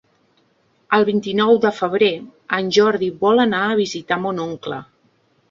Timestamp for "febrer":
1.81-2.09